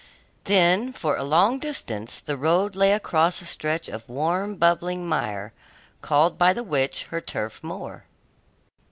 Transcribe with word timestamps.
Then, 0.45 0.91
for 0.93 1.15
a 1.15 1.23
long 1.23 1.59
distance, 1.59 2.19
the 2.19 2.35
road 2.35 2.75
lay 2.75 2.91
across 2.91 3.39
a 3.39 3.45
stretch 3.45 3.87
of 3.87 4.09
warm, 4.09 4.55
bubbling 4.55 5.07
mire, 5.07 5.53
called 6.01 6.39
by 6.39 6.53
the 6.53 6.63
witch 6.63 7.03
her 7.11 7.21
turf 7.21 7.63
moor. 7.63 8.05